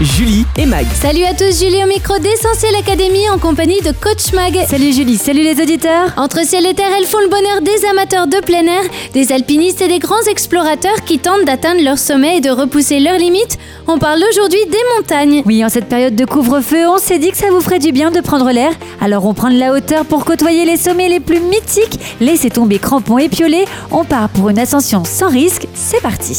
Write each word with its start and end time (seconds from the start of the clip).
Julie 0.00 0.46
et 0.56 0.64
Mag. 0.64 0.86
Salut 0.94 1.24
à 1.24 1.34
tous, 1.34 1.60
Julie 1.62 1.84
au 1.84 1.86
micro 1.86 2.18
d'Essentiel 2.18 2.74
Académie 2.74 3.28
en 3.28 3.36
compagnie 3.38 3.82
de 3.82 3.92
Coach 3.92 4.32
Mag. 4.32 4.58
Salut 4.66 4.94
Julie, 4.94 5.18
salut 5.18 5.42
les 5.42 5.60
auditeurs. 5.60 6.14
Entre 6.16 6.42
ciel 6.46 6.64
et 6.64 6.72
terre, 6.72 6.90
elles 6.98 7.04
font 7.04 7.18
le 7.18 7.28
bonheur 7.28 7.60
des 7.60 7.84
amateurs 7.84 8.26
de 8.26 8.38
plein 8.38 8.64
air, 8.64 8.80
des 9.12 9.30
alpinistes 9.30 9.82
et 9.82 9.88
des 9.88 9.98
grands 9.98 10.22
explorateurs 10.22 11.04
qui 11.04 11.18
tentent 11.18 11.44
d'atteindre 11.44 11.84
leur 11.84 11.98
sommet 11.98 12.38
et 12.38 12.40
de 12.40 12.48
repousser 12.48 12.98
leurs 12.98 13.18
limites. 13.18 13.58
On 13.86 13.98
parle 13.98 14.22
aujourd'hui 14.30 14.64
des 14.70 14.78
montagnes. 14.96 15.42
Oui, 15.44 15.62
en 15.62 15.68
cette 15.68 15.90
période 15.90 16.16
de 16.16 16.24
couvre-feu, 16.24 16.88
on 16.88 16.96
s'est 16.96 17.18
dit 17.18 17.30
que 17.30 17.36
ça 17.36 17.50
vous 17.50 17.60
ferait 17.60 17.78
du 17.78 17.92
bien 17.92 18.10
de 18.10 18.20
prendre 18.20 18.50
l'air. 18.50 18.72
Alors 19.02 19.26
on 19.26 19.34
prend 19.34 19.50
de 19.50 19.58
la 19.58 19.74
hauteur 19.74 20.06
pour 20.06 20.24
côtoyer 20.24 20.64
les 20.64 20.78
sommets 20.78 21.10
les 21.10 21.20
plus 21.20 21.40
mythiques. 21.40 22.00
Laissez 22.20 22.48
tomber 22.48 22.78
crampons 22.78 23.18
et 23.18 23.28
piolets. 23.28 23.66
On 23.90 24.04
part 24.04 24.30
pour 24.30 24.48
une 24.48 24.58
ascension 24.58 25.04
sans 25.04 25.28
risque. 25.28 25.66
C'est 25.74 26.00
parti. 26.00 26.38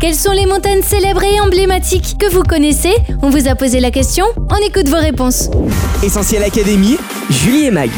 Quelles 0.00 0.14
sont 0.14 0.30
les 0.30 0.46
montagnes 0.46 0.82
célèbres 0.82 1.24
et 1.24 1.40
emblématiques 1.40 2.18
que 2.20 2.30
vous 2.30 2.44
connaissez? 2.44 2.67
On 3.22 3.30
vous 3.30 3.48
a 3.48 3.54
posé 3.54 3.80
la 3.80 3.90
question, 3.90 4.26
on 4.36 4.66
écoute 4.66 4.88
vos 4.88 4.98
réponses. 4.98 5.48
Essentiel 6.04 6.42
Académie. 6.42 6.98
Julie 7.30 7.64
et 7.64 7.70
Mag. 7.70 7.88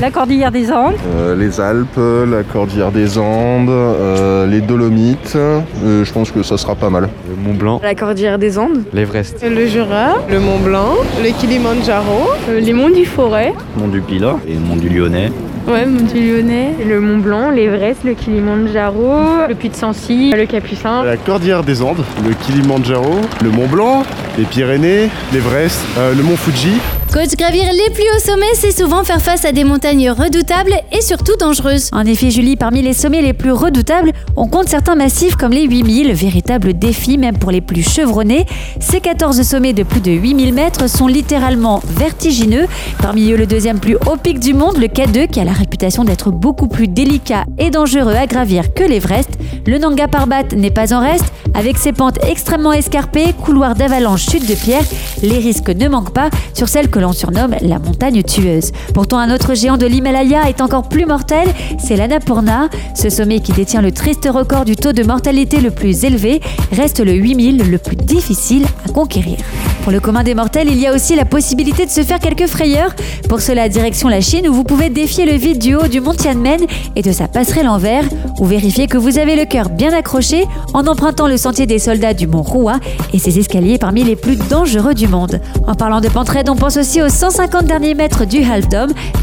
La 0.00 0.12
cordillère 0.12 0.52
des 0.52 0.70
Andes. 0.70 0.94
Euh, 1.16 1.34
les 1.34 1.60
Alpes, 1.60 1.98
la 1.98 2.44
Cordillère 2.44 2.92
des 2.92 3.18
Andes, 3.18 3.68
euh, 3.68 4.46
les 4.46 4.60
Dolomites. 4.60 5.32
Euh, 5.34 6.04
je 6.04 6.12
pense 6.12 6.30
que 6.30 6.44
ça 6.44 6.56
sera 6.56 6.76
pas 6.76 6.88
mal. 6.88 7.08
Le 7.28 7.34
Mont 7.34 7.54
Blanc, 7.54 7.80
La 7.82 7.96
Cordillère 7.96 8.38
des 8.38 8.58
Andes, 8.58 8.84
l'Everest, 8.92 9.42
le 9.42 9.66
Jura, 9.66 10.14
le 10.30 10.38
Mont 10.38 10.60
Blanc, 10.60 10.94
le 11.20 11.30
Kilimandjaro, 11.30 12.30
euh, 12.48 12.60
les 12.60 12.72
monts 12.72 12.90
du 12.90 13.04
Forêt, 13.04 13.52
Mont 13.76 13.88
du 13.88 14.02
Pilat 14.02 14.36
et 14.46 14.54
le 14.54 14.60
Mont 14.60 14.76
du 14.76 14.88
Lyonnais. 14.88 15.32
Ouais, 15.66 15.86
Mont 15.86 16.04
du 16.04 16.20
Lyonnais, 16.20 16.74
le 16.86 17.00
Mont 17.00 17.18
Blanc, 17.18 17.50
l'Everest, 17.50 18.04
le 18.04 18.14
Kilimandjaro, 18.14 19.46
le 19.48 19.54
Puy 19.54 19.68
de 19.68 19.74
Sancy, 19.74 20.32
le 20.32 20.46
Capucin. 20.46 21.04
La 21.04 21.16
Cordillère 21.16 21.62
des 21.62 21.82
Andes, 21.82 22.04
le 22.24 22.34
Kilimandjaro, 22.34 23.20
le 23.42 23.50
Mont 23.50 23.66
Blanc, 23.66 24.04
les 24.38 24.44
Pyrénées, 24.44 25.08
l'Everest, 25.32 25.80
euh, 25.98 26.14
le 26.14 26.22
Mont 26.22 26.36
Fuji. 26.36 26.74
Coach, 27.12 27.36
gravir 27.36 27.64
les 27.70 27.92
plus 27.92 28.04
hauts 28.04 28.20
sommets, 28.24 28.54
c'est 28.54 28.70
souvent 28.70 29.04
faire 29.04 29.20
face 29.20 29.44
à 29.44 29.52
des 29.52 29.64
montagnes 29.64 30.08
redoutables 30.08 30.72
et 30.92 31.02
surtout 31.02 31.36
dangereuses. 31.38 31.90
En 31.92 32.06
effet, 32.06 32.30
Julie, 32.30 32.56
parmi 32.56 32.80
les 32.80 32.94
sommets 32.94 33.20
les 33.20 33.34
plus 33.34 33.52
redoutables, 33.52 34.12
on 34.34 34.48
compte 34.48 34.70
certains 34.70 34.94
massifs 34.94 35.36
comme 35.36 35.52
les 35.52 35.64
8000, 35.64 36.10
véritable 36.14 36.72
défi 36.72 37.18
même 37.18 37.36
pour 37.36 37.50
les 37.50 37.60
plus 37.60 37.82
chevronnés. 37.82 38.46
Ces 38.80 39.00
14 39.00 39.42
sommets 39.42 39.74
de 39.74 39.82
plus 39.82 40.00
de 40.00 40.10
8000 40.10 40.54
mètres 40.54 40.88
sont 40.88 41.06
littéralement 41.06 41.82
vertigineux. 41.84 42.66
Parmi 43.02 43.30
eux, 43.30 43.36
le 43.36 43.46
deuxième 43.46 43.78
plus 43.78 43.96
haut 43.96 44.16
pic 44.16 44.40
du 44.40 44.54
monde, 44.54 44.78
le 44.78 44.86
K2, 44.86 45.28
qui 45.28 45.38
a 45.38 45.44
la 45.44 45.52
réputation 45.52 46.04
d'être 46.04 46.30
beaucoup 46.30 46.68
plus 46.68 46.88
délicat 46.88 47.44
et 47.58 47.68
dangereux 47.68 48.14
à 48.14 48.26
gravir 48.26 48.72
que 48.72 48.84
l'Everest. 48.84 49.28
Le 49.66 49.76
Nanga 49.76 50.08
Parbat 50.08 50.54
n'est 50.56 50.70
pas 50.70 50.94
en 50.94 51.00
reste. 51.00 51.26
Avec 51.52 51.76
ses 51.76 51.92
pentes 51.92 52.18
extrêmement 52.24 52.72
escarpées, 52.72 53.34
couloirs 53.44 53.74
d'avalanche, 53.74 54.24
chutes 54.30 54.48
de 54.48 54.54
pierre, 54.54 54.84
les 55.22 55.36
risques 55.36 55.68
ne 55.68 55.86
manquent 55.88 56.14
pas 56.14 56.30
sur 56.54 56.70
celle 56.70 56.88
que 56.88 57.01
l'on 57.02 57.12
surnomme 57.12 57.54
la 57.60 57.78
montagne 57.78 58.22
tueuse. 58.22 58.72
Pourtant, 58.94 59.18
un 59.18 59.34
autre 59.34 59.54
géant 59.54 59.76
de 59.76 59.86
l'Himalaya 59.86 60.48
est 60.48 60.60
encore 60.60 60.88
plus 60.88 61.04
mortel, 61.04 61.48
c'est 61.78 61.96
l'Annapurna. 61.96 62.70
Ce 62.94 63.10
sommet 63.10 63.40
qui 63.40 63.52
détient 63.52 63.82
le 63.82 63.92
triste 63.92 64.28
record 64.32 64.64
du 64.64 64.76
taux 64.76 64.92
de 64.92 65.02
mortalité 65.02 65.60
le 65.60 65.70
plus 65.70 66.04
élevé 66.04 66.40
reste 66.72 67.00
le 67.00 67.12
8000, 67.12 67.70
le 67.70 67.78
plus 67.78 67.96
difficile 67.96 68.64
à 68.86 68.92
conquérir. 68.92 69.38
Pour 69.82 69.90
le 69.90 69.98
commun 69.98 70.22
des 70.22 70.34
mortels, 70.34 70.68
il 70.70 70.78
y 70.78 70.86
a 70.86 70.94
aussi 70.94 71.16
la 71.16 71.24
possibilité 71.24 71.84
de 71.84 71.90
se 71.90 72.02
faire 72.02 72.20
quelques 72.20 72.46
frayeurs. 72.46 72.94
Pour 73.28 73.40
cela, 73.40 73.68
direction 73.68 74.08
la 74.08 74.20
Chine 74.20 74.48
où 74.48 74.52
vous 74.52 74.62
pouvez 74.62 74.90
défier 74.90 75.26
le 75.26 75.32
vide 75.32 75.58
du 75.58 75.74
haut 75.74 75.88
du 75.88 76.00
mont 76.00 76.14
Tianmen 76.14 76.60
et 76.94 77.02
de 77.02 77.10
sa 77.10 77.26
passerelle 77.26 77.66
en 77.66 77.78
verre, 77.78 78.04
ou 78.38 78.44
vérifier 78.44 78.86
que 78.86 78.96
vous 78.96 79.18
avez 79.18 79.34
le 79.34 79.44
cœur 79.44 79.70
bien 79.70 79.92
accroché 79.92 80.46
en 80.72 80.86
empruntant 80.86 81.26
le 81.26 81.36
sentier 81.36 81.66
des 81.66 81.80
soldats 81.80 82.14
du 82.14 82.28
mont 82.28 82.44
Hua 82.44 82.78
et 83.12 83.18
ses 83.18 83.40
escaliers 83.40 83.78
parmi 83.78 84.04
les 84.04 84.14
plus 84.14 84.36
dangereux 84.36 84.94
du 84.94 85.08
monde. 85.08 85.40
En 85.66 85.74
parlant 85.74 86.00
de 86.00 86.08
pente 86.08 86.28
raide, 86.28 86.48
on 86.48 86.56
pense 86.56 86.76
aussi 86.76 87.02
aux 87.02 87.08
150 87.08 87.64
derniers 87.64 87.94
mètres 87.94 88.24
du 88.24 88.44
Half 88.44 88.66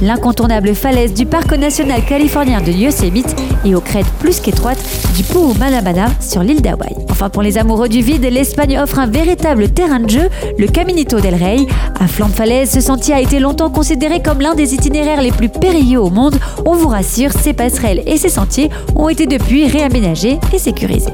l'incontournable 0.01 0.75
falaise 0.75 1.13
du 1.13 1.25
parc 1.25 1.53
national 1.53 2.03
californien 2.03 2.59
de 2.59 2.71
Yosemite 2.71 3.33
et 3.63 3.75
aux 3.75 3.81
crêtes 3.81 4.11
plus 4.19 4.41
qu'étroites 4.41 4.83
du 5.15 5.23
Puumalabana 5.23 6.07
sur 6.19 6.43
l'île 6.43 6.61
d'Hawaï. 6.61 7.08
Enfin, 7.19 7.29
pour 7.29 7.41
les 7.41 7.57
amoureux 7.57 7.89
du 7.89 8.01
vide, 8.01 8.23
l'Espagne 8.31 8.79
offre 8.79 8.97
un 8.97 9.05
véritable 9.05 9.67
terrain 9.67 9.99
de 9.99 10.09
jeu, 10.09 10.29
le 10.57 10.67
Caminito 10.67 11.19
del 11.19 11.35
Rey. 11.35 11.67
À 11.99 12.07
flanc 12.07 12.29
de 12.29 12.33
falaise, 12.33 12.71
ce 12.71 12.79
sentier 12.79 13.13
a 13.13 13.19
été 13.19 13.39
longtemps 13.39 13.69
considéré 13.69 14.21
comme 14.21 14.39
l'un 14.39 14.55
des 14.55 14.73
itinéraires 14.73 15.21
les 15.21 15.33
plus 15.33 15.49
périlleux 15.49 15.99
au 15.99 16.09
monde. 16.09 16.39
On 16.65 16.75
vous 16.75 16.87
rassure, 16.87 17.33
ces 17.33 17.51
passerelles 17.51 18.03
et 18.05 18.15
ces 18.15 18.29
sentiers 18.29 18.69
ont 18.95 19.09
été 19.09 19.25
depuis 19.25 19.67
réaménagés 19.67 20.39
et 20.53 20.59
sécurisés. 20.59 21.11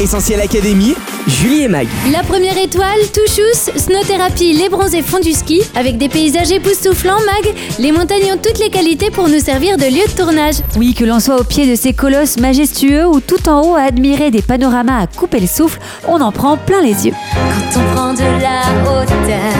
Essentiel 0.00 0.40
Académie. 0.40 0.96
Julie 1.26 1.62
et 1.62 1.68
Mag. 1.68 1.88
La 2.12 2.22
première 2.22 2.56
étoile, 2.58 2.98
Touchous, 3.12 3.72
Snowthérapie, 3.76 4.52
les 4.52 4.68
bronzés 4.68 5.02
font 5.02 5.20
du 5.20 5.32
ski. 5.32 5.62
Avec 5.74 5.96
des 5.96 6.08
paysages 6.08 6.52
époustouflants, 6.52 7.20
Mag, 7.24 7.54
les 7.78 7.92
montagnes 7.92 8.32
ont 8.34 8.40
toutes 8.42 8.58
les 8.58 8.68
qualités 8.68 9.10
pour 9.10 9.28
nous 9.28 9.38
servir 9.38 9.78
de 9.78 9.84
lieu 9.84 10.06
de 10.06 10.16
tournage. 10.16 10.56
Oui, 10.76 10.92
que 10.92 11.04
l'on 11.04 11.20
soit 11.20 11.40
au 11.40 11.44
pied 11.44 11.70
de 11.70 11.76
ces 11.76 11.94
colosses 11.94 12.36
majestueux 12.38 13.06
ou 13.06 13.20
tout 13.20 13.48
en 13.48 13.62
haut 13.62 13.74
à 13.74 13.82
admirer 13.82 14.30
des 14.30 14.42
panoramas 14.42 15.02
à 15.02 15.06
couper 15.06 15.40
le 15.40 15.46
souffle, 15.46 15.78
on 16.06 16.20
en 16.20 16.30
prend 16.32 16.56
plein 16.56 16.82
les 16.82 17.06
yeux. 17.06 17.14
Quand 17.32 17.80
on 17.80 17.94
prend 17.94 18.12
de 18.12 18.42
la 18.42 18.60
hauteur, 18.82 19.52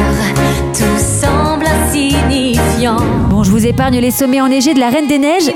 tout 0.74 0.98
semble 1.22 1.66
insignifiant. 1.66 2.98
Bon, 3.30 3.42
je 3.42 3.50
vous 3.50 3.64
épargne 3.66 4.00
les 4.00 4.10
sommets 4.10 4.40
enneigés 4.40 4.74
de 4.74 4.80
la 4.80 4.90
Reine 4.90 5.08
des 5.08 5.18
Neiges. 5.18 5.50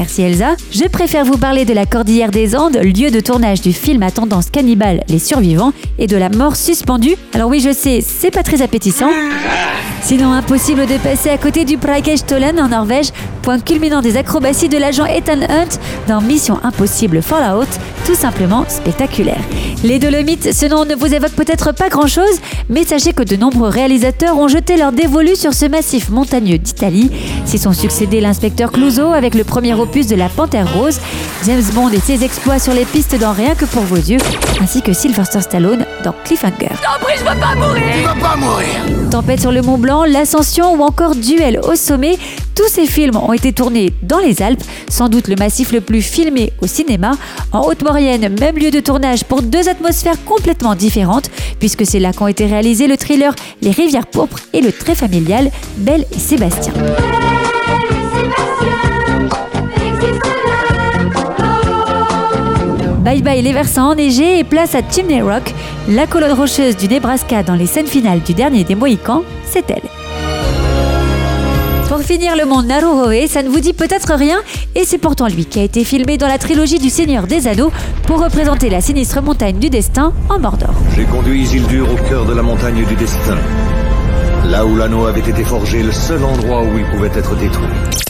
Merci 0.00 0.22
Elsa. 0.22 0.56
Je 0.72 0.84
préfère 0.84 1.26
vous 1.26 1.36
parler 1.36 1.66
de 1.66 1.74
la 1.74 1.84
Cordillère 1.84 2.30
des 2.30 2.56
Andes, 2.56 2.78
lieu 2.78 3.10
de 3.10 3.20
tournage 3.20 3.60
du 3.60 3.74
film 3.74 4.02
à 4.02 4.10
tendance 4.10 4.48
cannibale 4.48 5.04
Les 5.10 5.18
Survivants 5.18 5.74
et 5.98 6.06
de 6.06 6.16
la 6.16 6.30
mort 6.30 6.56
suspendue. 6.56 7.16
Alors 7.34 7.50
oui, 7.50 7.60
je 7.60 7.70
sais, 7.70 8.00
c'est 8.00 8.30
pas 8.30 8.42
très 8.42 8.62
appétissant. 8.62 9.10
Sinon, 10.02 10.32
impossible 10.32 10.86
de 10.86 10.96
passer 10.96 11.28
à 11.28 11.36
côté 11.36 11.66
du 11.66 11.76
Preikestolen 11.76 12.58
en 12.58 12.68
Norvège, 12.68 13.10
point 13.42 13.60
culminant 13.60 14.00
des 14.00 14.16
acrobaties 14.16 14.70
de 14.70 14.78
l'agent 14.78 15.04
Ethan 15.04 15.42
Hunt 15.42 15.78
dans 16.08 16.22
Mission 16.22 16.58
Impossible 16.62 17.20
Fallout, 17.20 17.68
tout 18.06 18.14
simplement 18.14 18.64
spectaculaire. 18.68 19.40
Les 19.84 19.98
Dolomites, 19.98 20.54
ce 20.54 20.66
nom 20.66 20.86
ne 20.86 20.94
vous 20.94 21.12
évoque 21.14 21.32
peut-être 21.32 21.72
pas 21.72 21.90
grand-chose, 21.90 22.40
mais 22.70 22.84
sachez 22.84 23.12
que 23.12 23.22
de 23.22 23.36
nombreux 23.36 23.68
réalisateurs 23.68 24.38
ont 24.38 24.48
jeté 24.48 24.78
leur 24.78 24.92
dévolu 24.92 25.36
sur 25.36 25.52
ce 25.52 25.66
massif 25.66 26.08
montagneux 26.08 26.58
d'Italie. 26.58 27.10
S'y 27.50 27.58
sont 27.58 27.72
succédés 27.72 28.20
l'inspecteur 28.20 28.70
Clouseau 28.70 29.08
avec 29.12 29.34
le 29.34 29.42
premier 29.42 29.74
opus 29.74 30.06
de 30.06 30.14
La 30.14 30.28
Panthère 30.28 30.72
Rose, 30.72 31.00
James 31.46 31.64
Bond 31.74 31.88
et 31.88 31.98
ses 31.98 32.22
exploits 32.22 32.60
sur 32.60 32.72
les 32.72 32.84
pistes 32.84 33.18
dans 33.18 33.32
Rien 33.32 33.56
que 33.56 33.64
pour 33.64 33.82
vos 33.82 33.96
yeux, 33.96 34.20
ainsi 34.60 34.82
que 34.82 34.92
Sylvester 34.92 35.40
Stallone 35.40 35.84
dans 36.04 36.14
Cliffhanger. 36.24 36.68
Tempête 39.10 39.40
sur 39.40 39.50
le 39.50 39.62
Mont 39.62 39.78
Blanc, 39.78 40.04
L'Ascension 40.04 40.74
ou 40.74 40.84
encore 40.84 41.16
Duel 41.16 41.58
au 41.64 41.74
sommet, 41.74 42.18
tous 42.54 42.68
ces 42.68 42.86
films 42.86 43.16
ont 43.16 43.32
été 43.32 43.52
tournés 43.52 43.92
dans 44.04 44.20
les 44.20 44.42
Alpes, 44.42 44.62
sans 44.88 45.08
doute 45.08 45.26
le 45.26 45.34
massif 45.34 45.72
le 45.72 45.80
plus 45.80 46.02
filmé 46.02 46.52
au 46.62 46.68
cinéma. 46.68 47.12
En 47.50 47.62
Haute-Maurienne, 47.62 48.32
même 48.38 48.58
lieu 48.58 48.70
de 48.70 48.78
tournage 48.78 49.24
pour 49.24 49.42
deux 49.42 49.68
atmosphères 49.68 50.24
complètement 50.24 50.76
différentes, 50.76 51.30
puisque 51.58 51.84
c'est 51.84 51.98
là 51.98 52.12
qu'ont 52.12 52.28
été 52.28 52.46
réalisés 52.46 52.86
le 52.86 52.96
thriller 52.96 53.34
Les 53.60 53.72
Rivières 53.72 54.06
Pourpres 54.06 54.38
et 54.52 54.60
le 54.60 54.70
très 54.70 54.94
familial 54.94 55.50
Belle 55.78 56.04
et 56.14 56.18
Sébastien. 56.20 56.74
Bye 63.04 63.22
bye 63.22 63.40
les 63.40 63.54
versants 63.54 63.92
enneigés 63.92 64.40
et 64.40 64.44
place 64.44 64.74
à 64.74 64.80
Chimney 64.88 65.22
Rock, 65.22 65.54
la 65.88 66.06
colonne 66.06 66.32
rocheuse 66.32 66.76
du 66.76 66.86
Nebraska 66.86 67.42
dans 67.42 67.54
les 67.54 67.64
scènes 67.64 67.86
finales 67.86 68.20
du 68.20 68.34
dernier 68.34 68.62
des 68.62 68.74
Mohicans, 68.74 69.22
c'est 69.46 69.70
elle. 69.70 69.80
Pour 71.88 72.02
finir, 72.02 72.36
le 72.36 72.44
mont 72.44 72.62
Naruhoe, 72.62 73.26
ça 73.26 73.42
ne 73.42 73.48
vous 73.48 73.60
dit 73.60 73.72
peut-être 73.72 74.14
rien, 74.14 74.42
et 74.74 74.84
c'est 74.84 74.98
pourtant 74.98 75.28
lui 75.28 75.46
qui 75.46 75.58
a 75.60 75.62
été 75.62 75.82
filmé 75.82 76.18
dans 76.18 76.28
la 76.28 76.36
trilogie 76.36 76.78
du 76.78 76.90
Seigneur 76.90 77.26
des 77.26 77.48
Anneaux 77.48 77.72
pour 78.06 78.22
représenter 78.22 78.68
la 78.68 78.82
sinistre 78.82 79.22
montagne 79.22 79.58
du 79.58 79.70
destin 79.70 80.12
en 80.28 80.38
Mordor. 80.38 80.74
J'ai 80.94 81.04
conduit 81.04 81.40
Isildur 81.40 81.90
au 81.90 81.96
cœur 82.08 82.26
de 82.26 82.34
la 82.34 82.42
montagne 82.42 82.84
du 82.84 82.94
destin. 82.96 83.38
Là 84.50 84.66
où 84.66 84.76
l'anneau 84.76 85.06
avait 85.06 85.20
été 85.20 85.42
forgé, 85.42 85.82
le 85.82 85.92
seul 85.92 86.22
endroit 86.22 86.62
où 86.62 86.78
il 86.78 86.84
pouvait 86.84 87.18
être 87.18 87.34
détruit. 87.36 88.09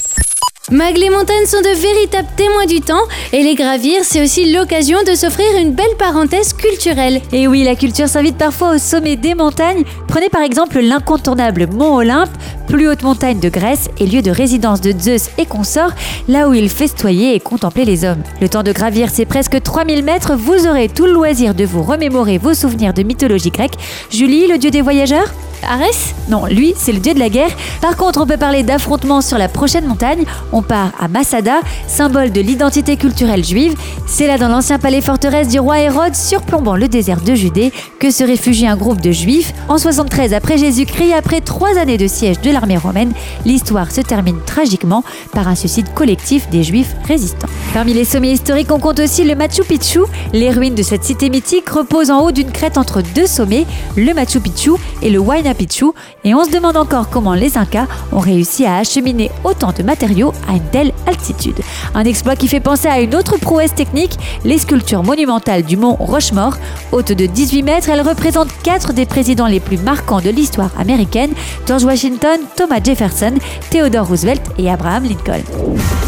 Mag, 0.70 0.96
les 0.96 1.10
montagnes 1.10 1.46
sont 1.46 1.60
de 1.62 1.74
véritables 1.76 2.28
témoins 2.36 2.66
du 2.66 2.80
temps 2.80 3.02
et 3.32 3.42
les 3.42 3.56
gravir, 3.56 4.02
c'est 4.04 4.22
aussi 4.22 4.52
l'occasion 4.52 4.98
de 5.04 5.16
s'offrir 5.16 5.46
une 5.60 5.72
belle 5.72 5.96
parenthèse 5.98 6.52
culturelle. 6.52 7.20
Et 7.32 7.48
oui, 7.48 7.64
la 7.64 7.74
culture 7.74 8.06
s'invite 8.06 8.38
parfois 8.38 8.76
au 8.76 8.78
sommet 8.78 9.16
des 9.16 9.34
montagnes. 9.34 9.82
Prenez 10.06 10.28
par 10.28 10.42
exemple 10.42 10.78
l'incontournable 10.78 11.66
Mont 11.66 11.96
Olympe, 11.96 12.30
plus 12.68 12.88
haute 12.88 13.02
montagne 13.02 13.40
de 13.40 13.48
Grèce 13.48 13.88
et 13.98 14.06
lieu 14.06 14.22
de 14.22 14.30
résidence 14.30 14.80
de 14.80 14.94
Zeus 14.96 15.30
et 15.38 15.46
consorts, 15.46 15.92
là 16.28 16.48
où 16.48 16.54
il 16.54 16.68
festoyait 16.68 17.34
et 17.34 17.40
contemplait 17.40 17.84
les 17.84 18.04
hommes. 18.04 18.22
Le 18.40 18.48
temps 18.48 18.62
de 18.62 18.70
gravir 18.70 19.10
ces 19.10 19.24
presque 19.24 19.60
3000 19.60 20.04
mètres, 20.04 20.36
vous 20.36 20.68
aurez 20.68 20.88
tout 20.88 21.06
le 21.06 21.12
loisir 21.12 21.52
de 21.52 21.64
vous 21.64 21.82
remémorer 21.82 22.38
vos 22.38 22.54
souvenirs 22.54 22.94
de 22.94 23.02
mythologie 23.02 23.50
grecque. 23.50 23.74
Julie, 24.12 24.46
le 24.46 24.56
dieu 24.56 24.70
des 24.70 24.82
voyageurs? 24.82 25.34
Arès 25.68 26.14
Non, 26.28 26.46
lui, 26.46 26.74
c'est 26.76 26.92
le 26.92 26.98
dieu 26.98 27.14
de 27.14 27.18
la 27.18 27.28
guerre. 27.28 27.50
Par 27.80 27.96
contre, 27.96 28.20
on 28.20 28.26
peut 28.26 28.36
parler 28.36 28.62
d'affrontements 28.62 29.20
sur 29.20 29.38
la 29.38 29.48
prochaine 29.48 29.86
montagne. 29.86 30.24
On 30.52 30.62
part 30.62 30.92
à 30.98 31.08
Masada, 31.08 31.60
symbole 31.86 32.32
de 32.32 32.40
l'identité 32.40 32.96
culturelle 32.96 33.44
juive. 33.44 33.74
C'est 34.06 34.26
là, 34.26 34.38
dans 34.38 34.48
l'ancien 34.48 34.78
palais 34.78 35.00
forteresse 35.00 35.48
du 35.48 35.60
roi 35.60 35.80
Hérode, 35.80 36.14
surplombant 36.14 36.76
le 36.76 36.88
désert 36.88 37.20
de 37.20 37.34
Judée, 37.34 37.72
que 37.98 38.10
se 38.10 38.24
réfugie 38.24 38.66
un 38.66 38.76
groupe 38.76 39.00
de 39.00 39.12
juifs. 39.12 39.52
En 39.68 39.78
73 39.78 40.34
après 40.34 40.58
Jésus-Christ, 40.58 41.12
après 41.12 41.40
trois 41.40 41.76
années 41.78 41.98
de 41.98 42.06
siège 42.06 42.40
de 42.40 42.50
l'armée 42.50 42.76
romaine, 42.76 43.12
l'histoire 43.44 43.90
se 43.90 44.00
termine 44.00 44.38
tragiquement 44.46 45.04
par 45.32 45.48
un 45.48 45.54
suicide 45.54 45.92
collectif 45.94 46.48
des 46.50 46.62
juifs 46.62 46.94
résistants. 47.06 47.48
Parmi 47.74 47.92
les 47.94 48.04
sommets 48.04 48.32
historiques, 48.32 48.72
on 48.72 48.78
compte 48.78 49.00
aussi 49.00 49.24
le 49.24 49.34
Machu 49.34 49.62
Picchu. 49.62 50.00
Les 50.32 50.50
ruines 50.50 50.74
de 50.74 50.82
cette 50.82 51.04
cité 51.04 51.30
mythique 51.30 51.68
reposent 51.68 52.10
en 52.10 52.20
haut 52.20 52.32
d'une 52.32 52.50
crête 52.50 52.78
entre 52.78 53.02
deux 53.14 53.26
sommets, 53.26 53.66
le 53.96 54.12
Machu 54.14 54.40
Picchu 54.40 54.72
et 55.02 55.10
le 55.10 55.18
Huayna 55.20 55.49
Picchu. 55.54 55.86
Et 56.24 56.34
on 56.34 56.44
se 56.44 56.50
demande 56.50 56.76
encore 56.76 57.10
comment 57.10 57.34
les 57.34 57.56
Incas 57.56 57.86
ont 58.12 58.20
réussi 58.20 58.64
à 58.64 58.76
acheminer 58.76 59.30
autant 59.44 59.72
de 59.72 59.82
matériaux 59.82 60.32
à 60.48 60.52
une 60.52 60.70
telle 60.70 60.92
altitude. 61.06 61.60
Un 61.94 62.04
exploit 62.04 62.36
qui 62.36 62.48
fait 62.48 62.60
penser 62.60 62.88
à 62.88 63.00
une 63.00 63.14
autre 63.14 63.38
prouesse 63.38 63.74
technique, 63.74 64.16
les 64.44 64.58
sculptures 64.58 65.02
monumentales 65.02 65.62
du 65.62 65.76
mont 65.76 65.94
Rochemort. 65.94 66.56
Haute 66.92 67.12
de 67.12 67.26
18 67.26 67.62
mètres, 67.62 67.88
elles 67.88 68.06
représentent 68.06 68.52
quatre 68.62 68.92
des 68.92 69.06
présidents 69.06 69.46
les 69.46 69.60
plus 69.60 69.78
marquants 69.78 70.20
de 70.20 70.30
l'histoire 70.30 70.70
américaine, 70.78 71.32
George 71.66 71.84
Washington, 71.84 72.40
Thomas 72.56 72.80
Jefferson, 72.82 73.34
Theodore 73.70 74.06
Roosevelt 74.06 74.42
et 74.58 74.70
Abraham 74.70 75.04
Lincoln. 75.04 75.42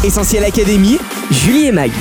Essentiel 0.03 0.43
Académie, 0.43 0.97
Julie 1.31 1.67
et 1.67 1.71
Mag. 1.71 1.91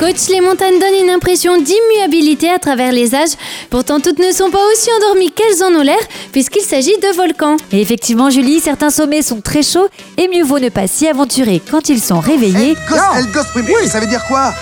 Coach, 0.00 0.28
les 0.30 0.40
montagnes 0.40 0.80
donnent 0.80 1.04
une 1.04 1.10
impression 1.10 1.60
d'immuabilité 1.60 2.50
à 2.50 2.58
travers 2.58 2.90
les 2.92 3.14
âges. 3.14 3.36
Pourtant, 3.70 4.00
toutes 4.00 4.18
ne 4.18 4.32
sont 4.32 4.50
pas 4.50 4.58
aussi 4.72 4.88
endormies 4.96 5.30
qu'elles 5.30 5.62
en 5.62 5.78
ont 5.78 5.82
l'air, 5.82 6.00
puisqu'il 6.32 6.62
s'agit 6.62 6.91
de 7.00 7.16
volcans. 7.16 7.56
Et 7.72 7.80
effectivement, 7.80 8.30
Julie, 8.30 8.60
certains 8.60 8.90
sommets 8.90 9.22
sont 9.22 9.40
très 9.40 9.62
chauds 9.62 9.88
et 10.16 10.28
mieux 10.28 10.44
vaut 10.44 10.58
ne 10.58 10.68
pas 10.68 10.86
s'y 10.86 11.06
aventurer 11.08 11.60
quand 11.70 11.88
ils 11.88 12.00
sont 12.00 12.20
réveillés. 12.20 12.74
Gosse, 12.88 13.00
elle 13.16 13.30
gosse, 13.30 13.46
oui, 13.56 13.62
oui, 13.66 13.88
ça 13.88 14.00
veut 14.00 14.06
dire 14.06 14.24
quoi 14.26 14.52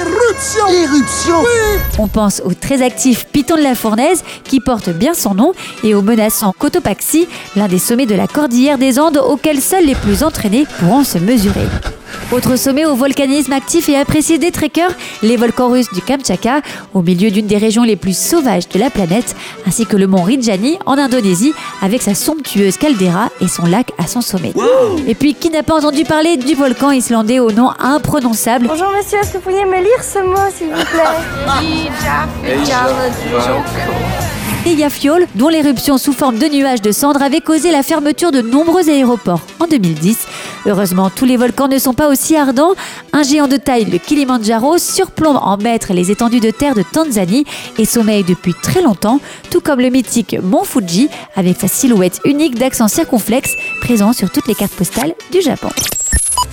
Éruption 0.00 0.66
Éruption 0.68 1.34
On 1.98 2.08
pense 2.08 2.42
au 2.44 2.54
très 2.54 2.82
actif 2.82 3.26
Piton 3.26 3.56
de 3.56 3.62
la 3.62 3.74
Fournaise, 3.74 4.22
qui 4.44 4.60
porte 4.60 4.90
bien 4.90 5.14
son 5.14 5.34
nom, 5.34 5.52
et 5.84 5.94
au 5.94 6.02
menaçant 6.02 6.52
Cotopaxi, 6.58 7.28
l'un 7.56 7.68
des 7.68 7.78
sommets 7.78 8.06
de 8.06 8.14
la 8.14 8.26
cordillère 8.26 8.78
des 8.78 8.98
Andes 8.98 9.18
auxquels 9.18 9.60
seuls 9.60 9.86
les 9.86 9.94
plus 9.94 10.22
entraînés 10.22 10.66
pourront 10.78 11.04
se 11.04 11.18
mesurer. 11.18 11.66
Autre 12.32 12.56
sommet 12.56 12.84
au 12.84 12.94
volcanisme 12.94 13.52
actif 13.52 13.88
et 13.88 13.96
apprécié 13.96 14.38
des 14.38 14.50
trekkers, 14.50 14.92
les 15.22 15.36
volcans 15.36 15.70
russes 15.70 15.90
du 15.92 16.02
Kamchatka, 16.02 16.60
au 16.94 17.02
milieu 17.02 17.30
d'une 17.30 17.46
des 17.46 17.56
régions 17.56 17.84
les 17.84 17.96
plus 17.96 18.16
sauvages 18.16 18.68
de 18.68 18.78
la 18.78 18.90
planète, 18.90 19.34
ainsi 19.66 19.86
que 19.86 19.96
le 19.96 20.06
mont 20.06 20.22
Rinjani 20.22 20.78
en 20.86 20.98
Indonésie, 20.98 21.54
avec 21.82 22.02
sa 22.02 22.14
somptueuse 22.14 22.76
caldeira 22.76 23.30
et 23.40 23.48
son 23.48 23.64
lac 23.66 23.92
à 23.98 24.06
son 24.06 24.20
sommet. 24.20 24.52
Et 25.06 25.14
puis, 25.14 25.34
qui 25.34 25.50
n'a 25.50 25.62
pas 25.62 25.74
entendu 25.74 26.04
parler 26.04 26.36
du 26.36 26.54
volcan 26.54 26.90
islandais 26.90 27.38
au 27.38 27.50
nom 27.50 27.70
imprononçable? 27.78 28.66
Bonjour 28.68 28.92
monsieur, 28.96 29.18
est-ce 29.18 29.32
que 29.32 29.38
vous 29.38 29.44
pourriez 29.44 29.64
me 29.64 29.78
lire 29.78 30.02
ce 30.02 30.18
mot 30.18 30.36
s'il 30.54 30.68
vous 30.68 30.74
plaît? 30.74 31.04
Eyjafjall, 34.68 35.26
dont 35.34 35.48
l'éruption 35.48 35.96
sous 35.96 36.12
forme 36.12 36.38
de 36.38 36.46
nuages 36.46 36.82
de 36.82 36.92
cendres 36.92 37.22
avait 37.22 37.40
causé 37.40 37.70
la 37.70 37.82
fermeture 37.82 38.32
de 38.32 38.42
nombreux 38.42 38.90
aéroports 38.90 39.40
en 39.60 39.66
2010. 39.66 40.26
Heureusement, 40.66 41.08
tous 41.08 41.24
les 41.24 41.38
volcans 41.38 41.68
ne 41.68 41.78
sont 41.78 41.94
pas 41.94 42.06
aussi 42.06 42.36
ardents. 42.36 42.74
Un 43.14 43.22
géant 43.22 43.48
de 43.48 43.56
taille, 43.56 43.86
le 43.86 43.96
Kilimandjaro, 43.96 44.76
surplombe 44.76 45.38
en 45.40 45.56
mètres 45.56 45.94
les 45.94 46.10
étendues 46.10 46.40
de 46.40 46.50
terre 46.50 46.74
de 46.74 46.82
Tanzanie 46.82 47.46
et 47.78 47.86
sommeille 47.86 48.24
depuis 48.24 48.52
très 48.52 48.82
longtemps, 48.82 49.20
tout 49.50 49.62
comme 49.62 49.80
le 49.80 49.88
mythique 49.88 50.36
mont 50.42 50.64
Fuji, 50.64 51.08
avec 51.34 51.58
sa 51.58 51.68
silhouette 51.68 52.20
unique 52.26 52.58
d'accent 52.58 52.88
circonflexe 52.88 53.54
présent 53.80 54.12
sur 54.12 54.28
toutes 54.30 54.48
les 54.48 54.54
cartes 54.54 54.74
postales 54.74 55.14
du 55.32 55.40
Japon. 55.40 55.70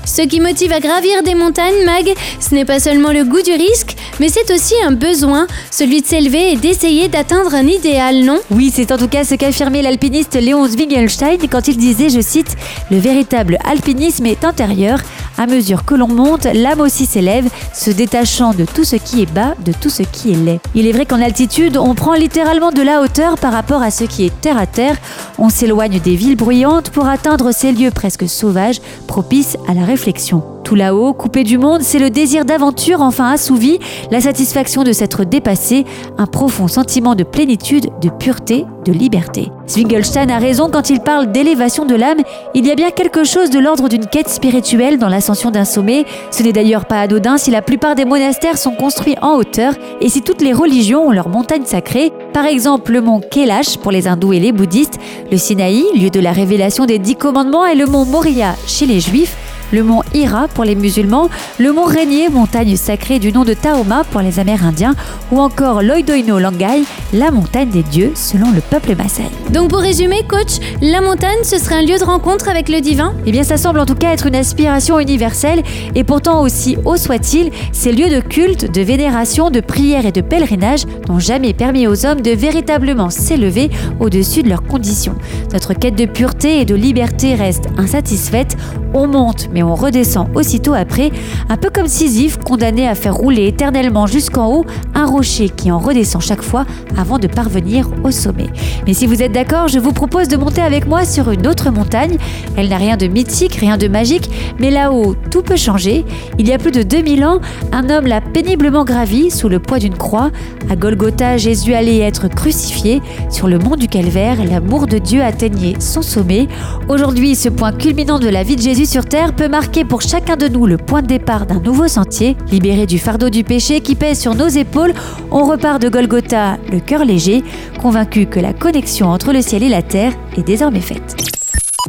Ce 0.05 0.21
qui 0.21 0.39
motive 0.39 0.71
à 0.71 0.79
gravir 0.79 1.23
des 1.23 1.35
montagnes, 1.35 1.83
Mag, 1.85 2.13
ce 2.39 2.53
n'est 2.53 2.65
pas 2.65 2.79
seulement 2.79 3.11
le 3.11 3.23
goût 3.23 3.41
du 3.41 3.51
risque, 3.51 3.95
mais 4.19 4.29
c'est 4.29 4.53
aussi 4.53 4.75
un 4.85 4.91
besoin, 4.91 5.47
celui 5.71 6.01
de 6.01 6.05
s'élever 6.05 6.51
et 6.51 6.55
d'essayer 6.55 7.07
d'atteindre 7.07 7.53
un 7.55 7.67
idéal, 7.67 8.23
non? 8.23 8.39
Oui, 8.51 8.71
c'est 8.73 8.91
en 8.91 8.97
tout 8.97 9.07
cas 9.07 9.23
ce 9.23 9.35
qu'affirmait 9.35 9.81
l'alpiniste 9.81 10.35
Léon 10.35 10.67
Zwingelstein 10.67 11.47
quand 11.49 11.67
il 11.67 11.77
disait, 11.77 12.09
je 12.09 12.21
cite, 12.21 12.55
Le 12.91 12.99
véritable 12.99 13.57
alpinisme 13.65 14.27
est 14.27 14.45
intérieur. 14.45 14.99
À 15.37 15.47
mesure 15.47 15.83
que 15.83 15.95
l'on 15.95 16.07
monte, 16.07 16.45
l'âme 16.45 16.79
aussi 16.79 17.05
s'élève, 17.05 17.49
se 17.73 17.91
détachant 17.91 18.53
de 18.53 18.65
tout 18.65 18.83
ce 18.83 18.95
qui 18.95 19.21
est 19.21 19.31
bas, 19.31 19.53
de 19.65 19.73
tout 19.73 19.89
ce 19.89 20.03
qui 20.03 20.31
est 20.31 20.35
laid. 20.35 20.59
Il 20.75 20.87
est 20.87 20.93
vrai 20.93 21.05
qu'en 21.05 21.21
altitude, 21.21 21.77
on 21.77 21.93
prend 21.93 22.13
littéralement 22.13 22.71
de 22.71 22.81
la 22.81 23.01
hauteur 23.01 23.37
par 23.37 23.51
rapport 23.51 23.81
à 23.81 23.91
ce 23.91 24.05
qui 24.05 24.25
est 24.25 24.41
terre 24.41 24.57
à 24.57 24.65
terre. 24.65 24.95
On 25.37 25.49
s'éloigne 25.49 25.99
des 25.99 26.15
villes 26.15 26.37
bruyantes 26.37 26.89
pour 26.89 27.07
atteindre 27.07 27.51
ces 27.51 27.73
lieux 27.73 27.91
presque 27.91 28.29
sauvages, 28.29 28.79
propices 29.07 29.57
à 29.67 29.73
la 29.73 29.83
réflexion. 29.83 30.54
Tout 30.65 30.73
là-haut, 30.73 31.13
coupé 31.13 31.43
du 31.43 31.59
monde, 31.59 31.83
c'est 31.83 31.99
le 31.99 32.09
désir 32.09 32.43
d'aventure 32.43 33.01
enfin 33.01 33.29
assouvi, 33.29 33.77
la 34.09 34.19
satisfaction 34.19 34.81
de 34.81 34.93
s'être 34.93 35.23
dépassé, 35.23 35.85
un 36.17 36.25
profond 36.25 36.67
sentiment 36.67 37.13
de 37.13 37.23
plénitude, 37.23 37.91
de 38.01 38.09
pureté, 38.09 38.65
de 38.83 38.91
liberté. 38.91 39.51
Zwingelstein 39.67 40.27
a 40.31 40.39
raison 40.39 40.71
quand 40.71 40.89
il 40.89 41.01
parle 41.01 41.31
d'élévation 41.31 41.85
de 41.85 41.93
l'âme, 41.93 42.17
il 42.55 42.65
y 42.65 42.71
a 42.71 42.75
bien 42.75 42.89
quelque 42.89 43.23
chose 43.23 43.51
de 43.51 43.59
l'ordre 43.59 43.89
d'une 43.89 44.07
quête 44.07 44.27
spirituelle 44.27 44.97
dans 44.97 45.07
l'ascension 45.07 45.51
d'un 45.51 45.65
sommet. 45.65 46.05
Ce 46.31 46.41
n'est 46.41 46.51
d'ailleurs 46.51 46.85
pas 46.85 47.01
anodin 47.01 47.37
si 47.37 47.51
la 47.51 47.61
plupart 47.61 47.93
des 47.93 48.05
monastères 48.05 48.57
sont 48.57 48.73
construits 48.73 49.17
en 49.21 49.35
hauteur 49.35 49.75
et 50.01 50.09
si 50.09 50.23
toutes 50.23 50.41
les 50.41 50.53
religions 50.53 51.07
ont 51.07 51.11
leur 51.11 51.29
montagne 51.29 51.65
sacrée. 51.65 52.11
Par 52.33 52.45
exemple, 52.45 52.91
le 52.91 53.01
mont 53.01 53.21
Kailash 53.21 53.77
pour 53.77 53.91
les 53.91 54.07
hindous 54.07 54.33
et 54.33 54.39
les 54.39 54.51
bouddhistes, 54.51 54.97
le 55.31 55.37
Sinaï, 55.37 55.83
lieu 55.93 56.09
de 56.09 56.19
la 56.19 56.31
révélation 56.31 56.87
des 56.87 56.97
dix 56.97 57.15
commandements, 57.15 57.67
et 57.67 57.75
le 57.75 57.85
mont 57.85 58.05
Moria 58.05 58.55
chez 58.65 58.87
les 58.87 58.99
juifs 58.99 59.37
le 59.71 59.83
mont 59.83 60.01
Hira 60.15 60.47
pour 60.47 60.63
les 60.63 60.75
musulmans, 60.75 61.29
le 61.59 61.73
mont 61.73 61.83
Rainier, 61.83 62.29
montagne 62.29 62.77
sacrée 62.77 63.19
du 63.19 63.33
nom 63.33 63.43
de 63.43 63.53
Taoma 63.53 64.05
pour 64.05 64.21
les 64.21 64.39
Amérindiens, 64.39 64.95
ou 65.29 65.41
encore 65.41 65.83
Loidoino 65.83 66.39
Langai, 66.39 66.83
la 67.11 67.31
montagne 67.31 67.69
des 67.69 67.83
dieux 67.83 68.13
selon 68.15 68.51
le 68.51 68.61
peuple 68.61 68.95
Maasai. 68.95 69.25
Donc 69.51 69.69
pour 69.69 69.79
résumer, 69.79 70.23
coach, 70.25 70.59
la 70.81 71.01
montagne, 71.01 71.43
ce 71.43 71.57
serait 71.57 71.75
un 71.75 71.81
lieu 71.81 71.99
de 71.99 72.03
rencontre 72.05 72.47
avec 72.47 72.69
le 72.69 72.79
divin? 72.79 73.13
Eh 73.25 73.31
bien, 73.33 73.43
ça 73.43 73.57
semble 73.57 73.79
en 73.79 73.85
tout 73.85 73.95
cas 73.95 74.13
être 74.13 74.27
une 74.27 74.37
aspiration 74.37 74.99
universelle, 74.99 75.63
et 75.95 76.05
pourtant 76.05 76.41
aussi 76.41 76.77
haut 76.85 76.95
soit-il, 76.97 77.51
ces 77.73 77.91
lieux 77.91 78.09
de 78.09 78.21
culte, 78.21 78.71
de 78.71 78.81
vénération, 78.81 79.49
de 79.49 79.59
prière 79.59 80.05
et 80.05 80.13
de 80.13 80.21
pèlerinage 80.21 80.85
n'ont 81.09 81.19
jamais 81.19 81.53
permis 81.53 81.87
aux 81.87 82.05
hommes 82.05 82.21
de 82.21 82.31
véritablement 82.31 83.09
s'élever 83.09 83.69
au-dessus 83.99 84.43
de 84.43 84.49
leurs 84.49 84.63
conditions. 84.63 85.15
Notre 85.51 85.73
quête 85.73 85.95
de 85.95 86.05
pureté 86.05 86.61
et 86.61 86.65
de 86.65 86.75
liberté 86.75 87.35
reste 87.35 87.65
insatisfaite. 87.77 88.55
On 88.93 89.07
monte, 89.07 89.49
mais 89.51 89.61
on 89.61 89.75
redescend 89.75 90.04
aussitôt 90.33 90.73
après, 90.73 91.11
un 91.49 91.57
peu 91.57 91.69
comme 91.69 91.87
Sisyphe, 91.87 92.37
condamné 92.37 92.87
à 92.87 92.95
faire 92.95 93.15
rouler 93.15 93.47
éternellement 93.47 94.07
jusqu'en 94.07 94.47
haut 94.47 94.65
un 94.93 95.05
rocher 95.05 95.49
qui 95.49 95.71
en 95.71 95.79
redescend 95.79 96.21
chaque 96.21 96.41
fois 96.41 96.65
avant 96.97 97.19
de 97.19 97.27
parvenir 97.27 97.89
au 98.03 98.11
sommet. 98.11 98.47
Mais 98.87 98.93
si 98.93 99.05
vous 99.05 99.21
êtes 99.21 99.31
d'accord, 99.31 99.67
je 99.67 99.79
vous 99.79 99.91
propose 99.91 100.27
de 100.27 100.37
monter 100.37 100.61
avec 100.61 100.87
moi 100.87 101.05
sur 101.05 101.31
une 101.31 101.47
autre 101.47 101.69
montagne. 101.71 102.17
Elle 102.57 102.69
n'a 102.69 102.77
rien 102.77 102.97
de 102.97 103.07
mythique, 103.07 103.55
rien 103.55 103.77
de 103.77 103.87
magique, 103.87 104.29
mais 104.59 104.71
là-haut, 104.71 105.15
tout 105.31 105.41
peut 105.41 105.55
changer. 105.55 106.05
Il 106.39 106.47
y 106.47 106.53
a 106.53 106.57
plus 106.57 106.71
de 106.71 106.83
2000 106.83 107.25
ans, 107.25 107.39
un 107.71 107.89
homme 107.89 108.07
l'a 108.07 108.21
péniblement 108.21 108.85
gravi 108.85 109.31
sous 109.31 109.49
le 109.49 109.59
poids 109.59 109.79
d'une 109.79 109.97
croix. 109.97 110.31
À 110.69 110.75
Golgotha, 110.75 111.37
Jésus 111.37 111.73
allait 111.73 111.99
être 111.99 112.27
crucifié. 112.27 113.01
Sur 113.29 113.47
le 113.47 113.59
mont 113.59 113.75
du 113.75 113.87
Calvaire, 113.87 114.43
l'amour 114.43 114.87
de 114.87 114.97
Dieu 114.97 115.21
atteignait 115.23 115.75
son 115.79 116.01
sommet. 116.01 116.47
Aujourd'hui, 116.89 117.35
ce 117.35 117.49
point 117.49 117.71
culminant 117.71 118.19
de 118.19 118.29
la 118.29 118.43
vie 118.43 118.55
de 118.55 118.61
Jésus 118.61 118.85
sur 118.85 119.05
terre 119.05 119.35
peut 119.35 119.47
marquer 119.47 119.85
pour 119.85 119.94
chacun 120.01 120.35
de 120.35 120.47
nous 120.47 120.65
le 120.65 120.77
point 120.77 121.01
de 121.01 121.07
départ 121.07 121.45
d'un 121.45 121.59
nouveau 121.59 121.87
sentier. 121.87 122.35
Libéré 122.51 122.85
du 122.85 122.99
fardeau 122.99 123.29
du 123.29 123.43
péché 123.43 123.81
qui 123.81 123.95
pèse 123.95 124.19
sur 124.19 124.35
nos 124.35 124.47
épaules, 124.47 124.93
on 125.31 125.45
repart 125.45 125.81
de 125.81 125.89
Golgotha, 125.89 126.57
le 126.71 126.79
cœur 126.79 127.05
léger, 127.05 127.43
convaincu 127.81 128.25
que 128.25 128.39
la 128.39 128.53
connexion 128.53 129.07
entre 129.07 129.33
le 129.33 129.41
ciel 129.41 129.63
et 129.63 129.69
la 129.69 129.81
terre 129.81 130.13
est 130.37 130.43
désormais 130.43 130.81
faite. 130.81 131.15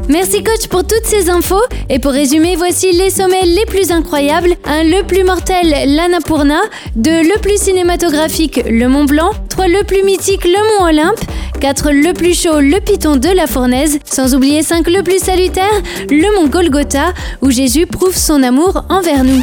Merci 0.08 0.44
coach 0.44 0.68
pour 0.68 0.86
toutes 0.86 1.04
ces 1.04 1.30
infos. 1.30 1.62
Et 1.88 1.98
pour 1.98 2.12
résumer, 2.12 2.54
voici 2.56 2.92
les 2.92 3.10
sommets 3.10 3.44
les 3.44 3.64
plus 3.66 3.90
incroyables. 3.90 4.54
1. 4.64 4.84
Le 4.84 5.02
plus 5.04 5.25
mortel, 5.25 5.75
l'Annapurna. 5.94 6.60
2. 6.96 7.10
Le 7.10 7.40
plus 7.40 7.60
cinématographique, 7.60 8.60
le 8.68 8.88
Mont 8.88 9.04
Blanc. 9.04 9.30
3. 9.56 9.68
Le 9.68 9.84
plus 9.84 10.02
mythique, 10.02 10.44
le 10.44 10.78
Mont 10.78 10.86
Olympe. 10.86 11.20
4. 11.60 11.90
Le 11.90 12.12
plus 12.12 12.34
chaud, 12.34 12.60
le 12.60 12.78
Piton 12.78 13.16
de 13.16 13.28
la 13.28 13.46
Fournaise. 13.46 13.98
Sans 14.04 14.34
oublier 14.34 14.62
5. 14.62 14.86
Le 14.86 15.02
plus 15.02 15.18
salutaire, 15.18 15.82
le 16.10 16.36
Mont 16.36 16.48
Golgotha, 16.48 17.14
où 17.40 17.50
Jésus 17.50 17.86
prouve 17.86 18.14
son 18.14 18.42
amour 18.42 18.84
envers 18.90 19.25
nous. 19.25 19.42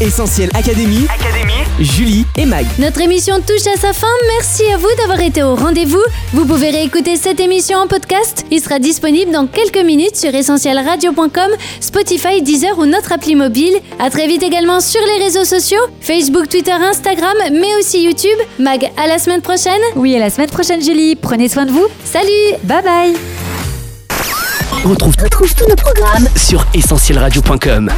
Essentiel 0.00 0.50
Académie, 0.52 1.06
Julie 1.80 2.26
et 2.36 2.44
Mag. 2.44 2.66
Notre 2.78 3.00
émission 3.00 3.36
touche 3.40 3.66
à 3.74 3.80
sa 3.80 3.94
fin. 3.94 4.06
Merci 4.36 4.64
à 4.70 4.76
vous 4.76 4.88
d'avoir 4.98 5.20
été 5.20 5.42
au 5.42 5.54
rendez-vous. 5.54 6.02
Vous 6.34 6.44
pouvez 6.44 6.68
réécouter 6.68 7.16
cette 7.16 7.40
émission 7.40 7.78
en 7.78 7.86
podcast. 7.86 8.44
Il 8.50 8.60
sera 8.60 8.78
disponible 8.78 9.32
dans 9.32 9.46
quelques 9.46 9.82
minutes 9.82 10.16
sur 10.16 10.34
essentielradio.com, 10.34 11.50
Spotify, 11.80 12.42
Deezer 12.42 12.78
ou 12.78 12.84
notre 12.84 13.12
appli 13.12 13.36
mobile. 13.36 13.74
À 13.98 14.10
très 14.10 14.26
vite 14.26 14.42
également 14.42 14.80
sur 14.80 15.00
les 15.16 15.24
réseaux 15.24 15.46
sociaux, 15.46 15.80
Facebook, 16.02 16.48
Twitter, 16.50 16.72
Instagram, 16.72 17.36
mais 17.52 17.74
aussi 17.78 18.02
YouTube. 18.04 18.38
Mag, 18.58 18.90
à 18.98 19.06
la 19.06 19.18
semaine 19.18 19.40
prochaine. 19.40 19.80
Oui, 19.94 20.14
à 20.14 20.18
la 20.18 20.28
semaine 20.28 20.50
prochaine, 20.50 20.82
Julie. 20.82 21.16
Prenez 21.16 21.48
soin 21.48 21.64
de 21.64 21.72
vous. 21.72 21.86
Salut 22.04 22.56
Bye 22.64 22.82
bye 22.82 23.16
Retrouve, 24.84 25.14
retrouve 25.22 25.54
tous 25.54 25.68
nos 25.68 25.76
programmes 25.76 26.28
sur 26.36 26.66
essentielradio.com. 26.74 27.90